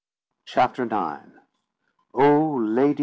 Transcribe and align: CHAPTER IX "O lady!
CHAPTER 0.45 0.85
IX 0.85 1.29
"O 2.15 2.55
lady! 2.59 2.99